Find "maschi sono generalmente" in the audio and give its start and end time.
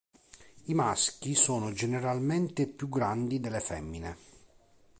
0.73-2.65